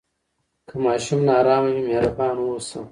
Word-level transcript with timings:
که 0.67 0.75
ماشوم 0.85 1.19
نارامه 1.29 1.69
وي، 1.75 1.81
مهربان 1.89 2.35
اوسه. 2.43 2.79